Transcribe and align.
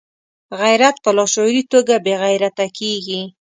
غیرت 0.61 0.95
په 1.03 1.09
لاشعوري 1.17 1.63
توګه 1.71 1.95
بې 2.05 2.13
غیرته 2.23 2.65
کېږي. 2.77 3.21